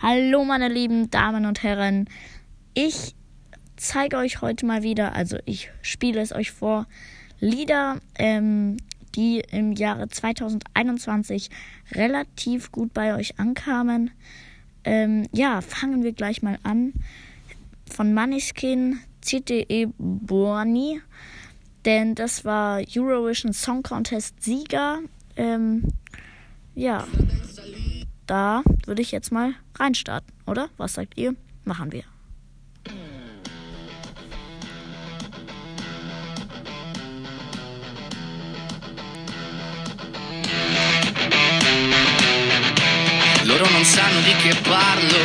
Hallo 0.00 0.44
meine 0.44 0.68
lieben 0.68 1.10
Damen 1.10 1.44
und 1.44 1.64
Herren. 1.64 2.08
Ich 2.72 3.16
zeige 3.76 4.18
euch 4.18 4.40
heute 4.42 4.64
mal 4.64 4.84
wieder, 4.84 5.16
also 5.16 5.38
ich 5.44 5.72
spiele 5.82 6.20
es 6.20 6.32
euch 6.32 6.52
vor, 6.52 6.86
Lieder, 7.40 7.98
ähm, 8.16 8.76
die 9.16 9.42
im 9.50 9.72
Jahre 9.72 10.08
2021 10.08 11.50
relativ 11.90 12.70
gut 12.70 12.94
bei 12.94 13.16
euch 13.16 13.40
ankamen. 13.40 14.12
Ähm, 14.84 15.26
ja, 15.32 15.60
fangen 15.62 16.04
wir 16.04 16.12
gleich 16.12 16.42
mal 16.42 16.60
an. 16.62 16.92
Von 17.90 18.14
Maniskin, 18.14 19.00
CTE 19.20 19.92
Buoni, 19.98 21.00
denn 21.84 22.14
das 22.14 22.44
war 22.44 22.80
Eurovision 22.88 23.52
Song 23.52 23.82
Contest 23.82 24.44
Sieger. 24.44 25.00
Ähm, 25.36 25.88
ja 26.76 27.04
da 28.28 28.62
würde 28.86 29.02
ich 29.02 29.10
jetzt 29.10 29.32
mal 29.32 29.54
reinstarten, 29.74 30.32
oder? 30.46 30.68
Was 30.76 30.94
sagt 30.94 31.16
ihr? 31.16 31.34
Machen 31.64 31.92
wir. 31.92 32.04
Loro 43.44 43.66
non 43.70 43.84
sanno 43.84 44.20
di 44.20 44.34
che 44.42 44.54
parlo, 44.68 45.22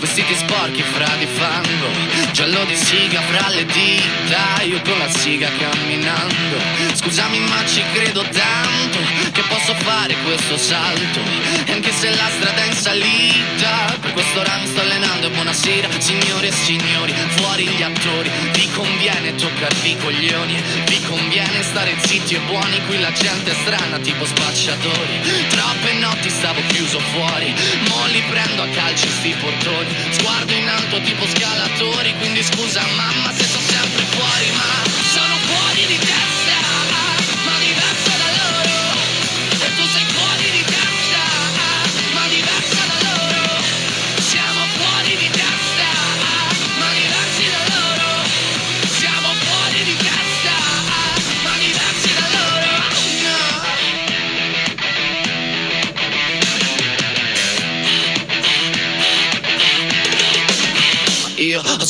vestiti 0.00 0.34
sporchi 0.34 0.82
fra 0.82 1.06
di 1.18 1.26
fango, 1.26 1.88
giallo 2.32 2.64
di 2.64 2.74
siga 2.74 3.20
fra 3.20 3.48
le 3.50 3.64
dita, 3.64 4.62
io 4.64 4.80
con 4.82 4.98
la 4.98 5.08
siga 5.08 5.48
camminando. 5.56 6.58
Scusami 6.94 7.38
ma 7.38 7.64
ci 7.66 7.80
credo 7.92 8.22
tanto 8.22 8.98
che 9.32 9.42
posso 9.42 9.74
fare 9.74 10.14
questo 10.24 10.56
salto, 10.56 11.20
e 11.66 11.72
anche 11.72 11.92
se 11.92 12.08
la 12.10 12.28
strada 12.28 12.62
è 12.62 12.66
in 12.66 12.74
salita, 12.74 13.96
per 14.00 14.12
questo 14.12 14.40
ora 14.40 14.56
mi 14.60 14.66
sto 14.66 14.80
allenando. 14.80 15.26
E 15.26 15.30
buonasera 15.30 15.88
signore 15.98 16.48
e 16.48 16.52
signori, 16.52 17.14
fuori 17.36 17.66
gli 17.66 17.82
attori, 17.82 18.30
vi 18.52 18.68
conviene 18.72 19.34
toccarvi 19.34 19.90
i 19.90 19.96
coglioni, 19.98 20.62
vi 20.86 21.02
conviene 21.02 21.62
stare 21.62 21.94
zitti 22.04 22.34
e 22.34 22.40
buoni, 22.40 22.80
qui 22.86 23.00
la 23.00 23.12
gente 23.12 23.50
è 23.50 23.54
strana 23.54 23.98
tipo 23.98 24.24
spacciatori, 24.24 25.20
troppe 25.48 25.92
notti 25.94 26.30
stavo 26.30 26.60
chiuso 26.68 26.98
fuori. 26.98 27.54
Mo 27.88 28.06
li 28.06 28.22
prendo 28.28 28.62
a 28.62 28.68
calci 28.68 29.08
sti 29.08 29.34
portoni. 29.40 29.94
Sguardo 30.10 30.52
in 30.52 30.68
alto 30.68 31.00
tipo 31.00 31.26
scalatori. 31.26 32.14
Quindi 32.18 32.42
scusa 32.42 32.82
mamma 32.96 33.32
se 33.32 33.44
sono 33.44 33.64
sempre 33.66 34.04
fuori 34.04 34.50
Ma 34.52 34.90
sono 35.12 35.34
fuori 35.46 35.86
di 35.86 35.98
testa 35.98 36.19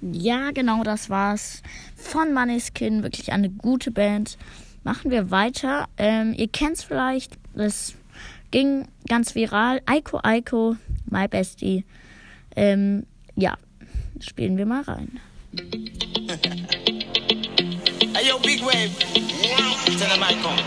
Ja, 0.00 0.50
genau 0.50 0.82
das 0.82 1.10
war's. 1.10 1.62
Von 1.94 2.32
Maniskin, 2.32 3.02
wirklich 3.02 3.32
eine 3.32 3.50
gute 3.50 3.90
Band. 3.90 4.38
Machen 4.82 5.10
wir 5.10 5.30
weiter. 5.30 5.88
Ähm, 5.98 6.32
ihr 6.34 6.48
kennt's 6.48 6.82
vielleicht, 6.82 7.38
das 7.54 7.94
ging 8.50 8.88
ganz 9.08 9.34
viral. 9.34 9.82
Aiko 9.86 10.18
Aiko, 10.22 10.76
My 11.06 11.28
Bestie. 11.28 11.84
Ähm, 12.56 13.06
ja, 13.36 13.56
spielen 14.20 14.56
wir 14.56 14.66
mal 14.66 14.82
rein. 14.82 15.20
Hey 18.12 18.26
yo, 18.26 18.38
big 18.40 18.60
wave. 18.60 18.90
Tell 18.98 20.08
them 20.08 20.22
I 20.22 20.34
come. 20.42 20.58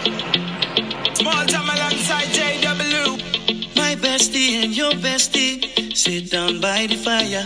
Small 1.13 1.45
time 1.45 1.69
alongside 1.69 2.27
JW. 2.33 3.75
My 3.75 3.95
bestie 3.95 4.63
and 4.63 4.75
your 4.75 4.91
bestie 4.93 5.95
sit 5.95 6.31
down 6.31 6.61
by 6.61 6.87
the 6.87 6.95
fire. 6.95 7.45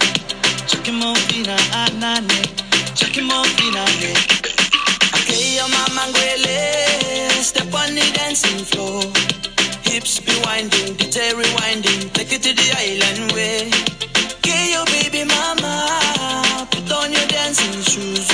Ngwele. 6.07 6.59
Step 7.43 7.73
on 7.73 7.95
the 7.95 8.05
dancing 8.15 8.63
floor. 8.65 9.03
Hips 9.83 10.19
be 10.19 10.33
winding, 10.45 10.95
DJ 10.97 11.33
rewinding. 11.33 12.11
Take 12.13 12.33
it 12.33 12.41
to 12.43 12.53
the 12.53 12.67
island 12.85 13.31
way. 13.33 13.69
Okay, 14.37 14.75
baby 14.93 15.23
mama. 15.25 16.67
Put 16.71 16.91
on 16.91 17.11
your 17.11 17.27
dancing 17.27 17.81
shoes 17.81 18.27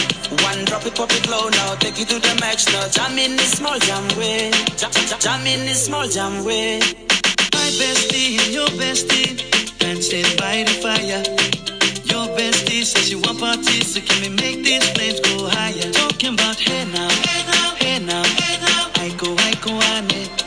One 0.44 0.66
drop 0.66 0.86
it, 0.86 0.96
pop 0.96 1.12
it 1.12 1.28
low 1.30 1.50
now, 1.50 1.76
take 1.76 2.00
it 2.00 2.08
to 2.10 2.20
the 2.20 2.38
max. 2.40 2.66
Jam 2.94 3.18
in 3.18 3.36
this 3.36 3.58
small 3.58 3.78
jam 3.80 4.08
way, 4.18 4.52
jam, 4.78 5.46
in 5.46 5.66
this 5.66 5.86
small 5.86 6.08
jam 6.08 6.44
way. 6.46 6.80
My 7.54 7.68
bestie 7.80 8.54
your 8.54 8.68
bestie 8.80 9.38
dancing 9.80 10.26
by 10.38 10.64
the 10.64 10.76
fire. 10.82 11.47
Bestie 12.88 13.10
she 13.10 13.16
want 13.16 13.38
parties, 13.40 13.94
so 13.94 14.00
can 14.00 14.22
we 14.22 14.30
make 14.30 14.64
these 14.64 14.90
flames 14.92 15.20
go 15.20 15.50
higher? 15.50 15.92
Talking 15.92 16.36
about 16.36 16.56
hey 16.56 16.86
now, 16.86 17.10
hey 17.10 17.44
now, 17.46 17.76
hey 17.76 18.00
now, 18.00 18.24
hey 18.24 18.58
now. 18.62 18.92
I 18.96 19.10
go, 19.18 19.36
I 19.38 19.54
go, 19.60 19.72
ane. 19.92 20.30
Chucking 20.38 20.47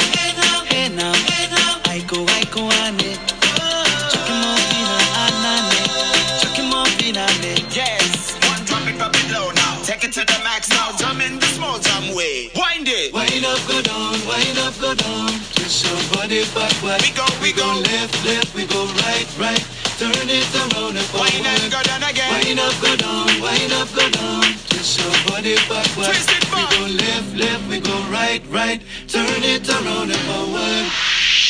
Twist 16.31 16.47
your 16.47 16.63
body 16.63 16.71
backward. 16.79 17.01
We 17.03 17.11
go, 17.11 17.27
we 17.43 17.51
go. 17.51 17.67
left, 17.91 18.15
left, 18.23 18.55
we 18.55 18.65
go 18.65 18.87
right, 19.03 19.27
right. 19.35 19.59
Turn 19.99 20.15
it 20.15 20.47
around 20.55 20.95
and 20.95 21.03
Wind 21.11 21.43
and 21.43 21.59
forward. 21.59 21.71
go 21.75 21.83
down 21.83 22.03
again 22.07 22.31
Wind 22.31 22.59
up, 22.59 22.71
go 22.79 22.95
down, 22.95 23.27
wind 23.43 23.73
up, 23.75 23.91
go 23.91 24.07
down. 24.15 24.43
Twist 24.71 24.95
your 24.95 25.11
body 25.27 25.55
backward. 25.67 26.07
Twist 26.07 26.31
it 26.31 26.47
we 26.55 26.63
go 26.71 26.87
left, 27.03 27.35
left, 27.35 27.67
we 27.67 27.79
go 27.81 27.95
right, 28.07 28.41
right. 28.47 28.79
Turn 29.11 29.27
it 29.43 29.67
around 29.67 30.15
and 30.15 30.23
forward. 30.31 30.87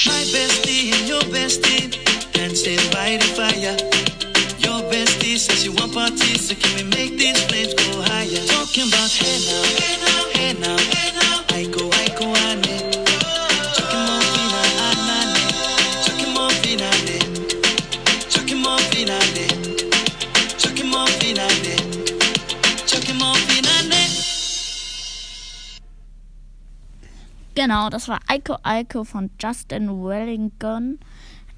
My 0.10 0.25
bestie 0.33 0.89
and 0.98 1.06
your 1.07 1.22
bestie 1.30 1.94
dancing 2.34 2.81
by 2.89 3.22
the 3.22 3.30
fire. 3.38 3.77
Your 4.66 4.81
bestie 4.89 5.38
says 5.38 5.63
you 5.63 5.74
want 5.74 5.94
parties, 5.94 6.50
so 6.50 6.56
can 6.56 6.74
we 6.74 6.84
make 6.89 7.22
these 7.22 7.38
flames 7.45 7.75
go 7.75 8.01
higher? 8.10 8.42
Talking 8.50 8.89
about 8.89 9.13
hey 9.13 9.38
now, 9.45 9.62
hey 9.77 9.95
now, 10.01 10.25
hey 10.34 10.54
now, 10.57 10.77
hey 10.89 11.10
now. 11.13 11.45
I 11.54 11.69
go, 11.69 11.86
I 11.94 12.07
go, 12.18 12.25
ane. 12.50 12.61
Chucking 12.61 12.61
Genau, 27.62 27.92
das 27.92 28.08
war 28.08 28.19
Aiko 28.25 28.58
Aiko 28.63 29.04
von 29.04 29.30
Justin 29.40 30.04
Wellington. 30.04 30.98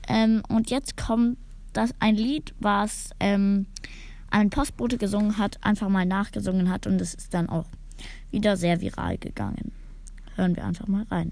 Ähm, 0.09 0.43
und 0.49 0.69
jetzt 0.69 0.97
kommt 0.97 1.37
das 1.71 1.93
ein 2.01 2.15
Lied, 2.17 2.53
was 2.59 3.11
ähm, 3.21 3.67
ein 4.29 4.49
Postbote 4.49 4.97
gesungen 4.97 5.37
hat, 5.37 5.63
einfach 5.63 5.87
mal 5.87 6.05
nachgesungen 6.05 6.69
hat 6.69 6.87
und 6.87 6.99
es 6.99 7.13
ist 7.13 7.33
dann 7.33 7.47
auch 7.47 7.67
wieder 8.31 8.57
sehr 8.57 8.81
viral 8.81 9.17
gegangen. 9.17 9.71
Hören 10.35 10.57
wir 10.57 10.65
einfach 10.65 10.87
mal 10.87 11.05
rein. 11.09 11.31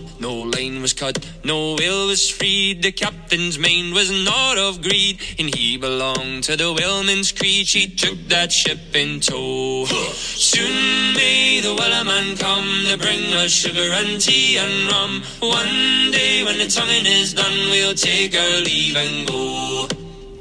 No 0.21 0.43
lane 0.43 0.83
was 0.83 0.93
cut, 0.93 1.17
no 1.43 1.73
whale 1.73 2.05
was 2.05 2.29
freed. 2.29 2.83
The 2.83 2.91
captain's 2.91 3.57
mind 3.57 3.95
was 3.95 4.11
not 4.11 4.55
of 4.55 4.83
greed, 4.83 5.19
and 5.39 5.53
he 5.55 5.77
belonged 5.77 6.43
to 6.43 6.55
the 6.55 6.71
whaleman's 6.71 7.31
creed. 7.31 7.65
She 7.65 7.89
took 7.89 8.19
that 8.27 8.51
ship 8.51 8.77
in 8.93 9.19
tow. 9.19 9.85
Soon 9.85 11.15
may 11.15 11.59
the 11.61 11.73
wellerman 11.73 12.39
come 12.39 12.85
to 12.91 12.99
bring 12.99 13.33
us 13.33 13.51
sugar 13.51 13.89
and 13.93 14.21
tea 14.21 14.57
and 14.57 14.91
rum. 14.91 15.23
One 15.39 16.11
day 16.11 16.43
when 16.43 16.59
the 16.59 16.67
tonguing 16.67 17.07
is 17.07 17.33
done, 17.33 17.71
we'll 17.71 17.95
take 17.95 18.35
our 18.35 18.61
leave 18.61 18.95
and 18.95 19.27
go. 19.27 19.87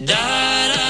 Da 0.04 0.76
da 0.76 0.89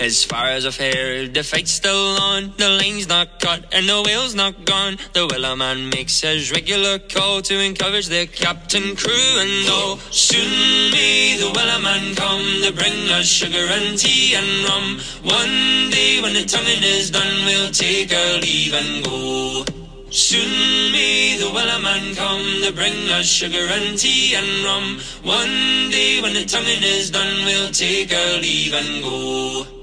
As 0.00 0.22
far 0.22 0.46
as 0.46 0.64
I've 0.64 0.76
heard, 0.76 1.34
the 1.34 1.42
fight's 1.42 1.72
still 1.72 2.16
on. 2.22 2.54
The 2.56 2.70
lane's 2.70 3.08
not 3.08 3.40
cut 3.40 3.64
and 3.72 3.88
the 3.88 4.00
whale's 4.06 4.32
not 4.32 4.64
gone. 4.64 4.96
The 5.12 5.26
wellerman 5.26 5.92
makes 5.92 6.20
his 6.20 6.52
regular 6.52 7.00
call 7.00 7.42
to 7.42 7.58
encourage 7.58 8.06
the 8.06 8.28
captain, 8.28 8.94
crew, 8.94 9.32
and 9.42 9.68
all. 9.68 9.96
Soon 10.12 10.92
may 10.92 11.36
the 11.36 11.50
wellerman 11.50 12.16
come 12.16 12.46
to 12.62 12.72
bring 12.72 13.10
us 13.10 13.26
sugar 13.26 13.66
and 13.66 13.98
tea 13.98 14.36
and 14.36 14.68
rum. 14.68 15.00
One 15.24 15.90
day 15.90 16.22
when 16.22 16.34
the 16.34 16.44
tonguing 16.44 16.84
is 16.84 17.10
done, 17.10 17.44
we'll 17.44 17.72
take 17.72 18.14
our 18.14 18.38
leave 18.38 18.74
and 18.74 19.04
go. 19.04 19.64
Soon 20.10 20.92
may 20.92 21.38
the 21.38 21.50
wellerman 21.50 22.14
come 22.14 22.62
to 22.62 22.72
bring 22.72 23.10
us 23.10 23.26
sugar 23.26 23.66
and 23.66 23.98
tea 23.98 24.36
and 24.36 24.64
rum. 24.64 25.00
One 25.24 25.90
day 25.90 26.22
when 26.22 26.34
the 26.34 26.44
tonguing 26.44 26.84
is 26.84 27.10
done, 27.10 27.44
we'll 27.44 27.72
take 27.72 28.14
our 28.14 28.38
leave 28.38 28.74
and 28.74 29.02
go. 29.02 29.77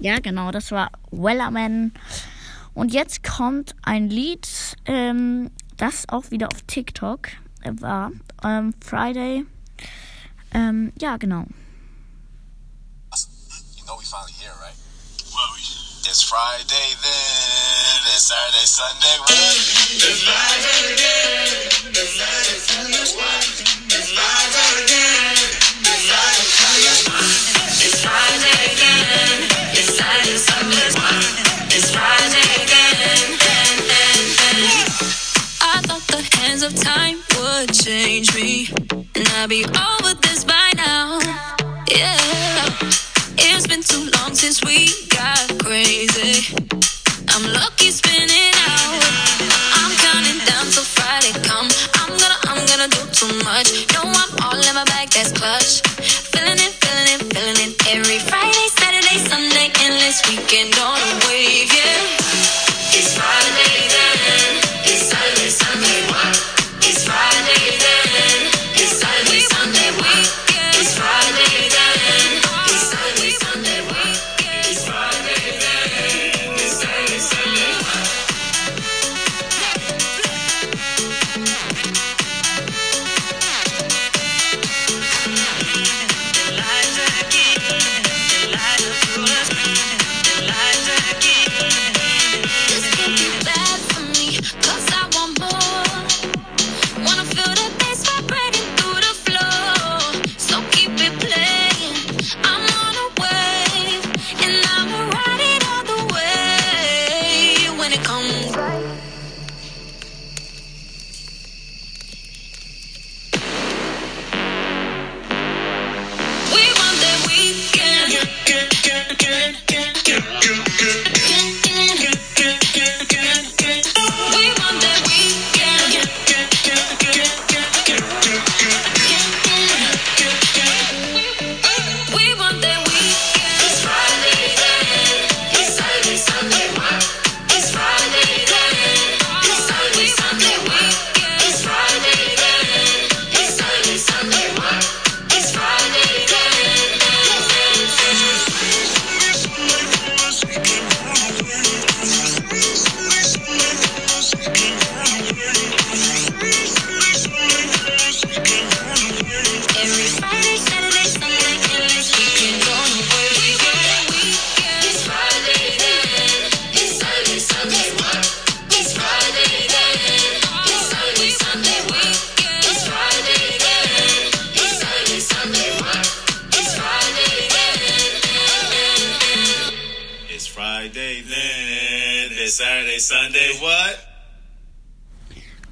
Ja, 0.00 0.20
genau, 0.20 0.52
das 0.52 0.70
war 0.70 0.90
Wellerman. 1.10 1.92
Und 2.72 2.92
jetzt 2.92 3.24
kommt 3.24 3.74
ein 3.82 4.08
Lied, 4.08 4.46
ähm, 4.84 5.50
das 5.76 6.08
auch 6.08 6.30
wieder 6.30 6.46
auf 6.48 6.62
TikTok 6.68 7.28
war. 7.64 8.12
Ähm, 8.44 8.72
Friday. 8.80 9.44
Ähm, 10.54 10.92
ja, 11.00 11.16
genau. 11.16 11.44
You 13.76 13.84
know 13.84 13.96
we 13.98 14.04
finally 14.04 14.32
here, 14.38 14.54
right? 14.60 14.76
Well, 15.34 15.50
we... 15.56 15.62
It's 16.08 16.22
Friday 16.22 16.94
then, 17.02 18.00
it's 18.14 18.28
Saturday, 18.28 18.64
Sunday. 18.64 19.18
It's 19.28 20.22
Friday 20.22 20.94
again, 20.94 21.68
it's 21.90 22.16
Saturday, 22.16 22.58
Sunday. 22.64 23.02
It's 23.90 24.10
Friday. 24.12 24.57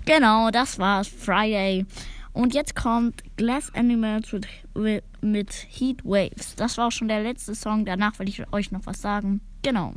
Genau, 0.07 0.51
das 0.51 0.79
war's. 0.79 1.09
Friday. 1.09 1.85
Und 2.33 2.55
jetzt 2.55 2.77
kommt 2.77 3.23
Glass 3.37 3.75
Animals 3.75 4.33
with, 4.75 5.03
mit 5.21 5.53
Heat 5.69 6.05
Waves. 6.05 6.55
Das 6.55 6.79
war 6.79 6.87
auch 6.87 6.93
schon 6.93 7.09
der 7.09 7.23
letzte 7.23 7.55
Song. 7.55 7.85
Danach 7.85 8.19
will 8.19 8.29
ich 8.29 8.43
euch 8.53 8.71
noch 8.71 8.87
was 8.87 9.03
sagen. 9.03 9.41
Genau. 9.63 9.95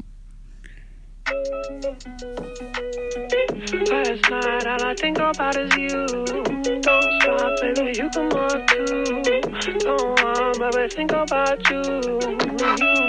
Last 3.90 4.30
night, 4.32 4.66
all 4.66 4.84
I 4.84 4.96
think 4.96 5.20
about 5.20 5.56
is 5.58 5.76
you. 5.78 5.90
Don't 6.82 7.22
stop, 7.22 7.60
baby, 7.62 7.94
you 7.96 8.10
can 8.10 8.30
walk 8.30 8.66
too. 8.68 9.22
Don't 9.80 10.24
want, 10.24 10.60
baby, 10.60 10.90
think 10.90 11.12
about 11.12 11.70
you. 11.70 11.84
you. 12.80 13.09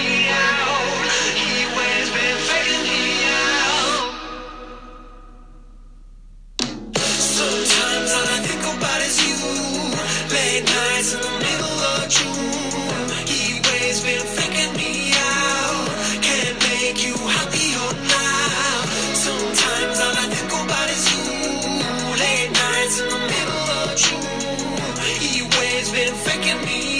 been 26.41 26.57
faking 26.57 26.65
me 26.65 26.90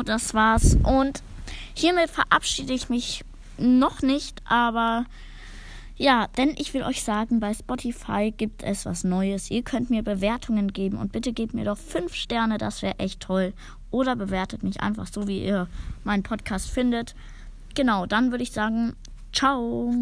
Genau, 0.00 0.16
das 0.16 0.32
war's. 0.32 0.78
Und 0.82 1.22
hiermit 1.74 2.08
verabschiede 2.08 2.72
ich 2.72 2.88
mich 2.88 3.22
noch 3.58 4.00
nicht, 4.00 4.40
aber 4.46 5.04
ja, 5.96 6.28
denn 6.38 6.54
ich 6.56 6.72
will 6.72 6.82
euch 6.84 7.02
sagen, 7.02 7.40
bei 7.40 7.52
Spotify 7.52 8.32
gibt 8.34 8.62
es 8.62 8.86
was 8.86 9.04
Neues. 9.04 9.50
Ihr 9.50 9.62
könnt 9.62 9.90
mir 9.90 10.02
Bewertungen 10.02 10.72
geben 10.72 10.96
und 10.96 11.12
bitte 11.12 11.34
gebt 11.34 11.52
mir 11.52 11.66
doch 11.66 11.76
5 11.76 12.14
Sterne, 12.14 12.56
das 12.56 12.80
wäre 12.80 12.98
echt 12.98 13.20
toll. 13.20 13.52
Oder 13.90 14.16
bewertet 14.16 14.62
mich 14.62 14.80
einfach 14.80 15.06
so, 15.06 15.28
wie 15.28 15.44
ihr 15.44 15.68
meinen 16.04 16.22
Podcast 16.22 16.70
findet. 16.70 17.14
Genau, 17.74 18.06
dann 18.06 18.30
würde 18.30 18.44
ich 18.44 18.52
sagen, 18.52 18.94
ciao. 19.34 19.92